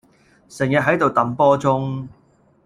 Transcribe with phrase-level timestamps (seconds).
[0.49, 2.07] 成日係度揼波鐘